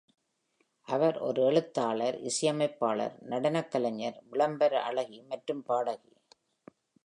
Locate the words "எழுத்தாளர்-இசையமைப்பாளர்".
1.41-3.15